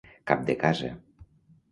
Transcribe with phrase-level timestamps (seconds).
[0.29, 0.89] Cap de casa.